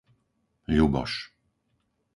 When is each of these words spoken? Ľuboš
Ľuboš 0.77 1.13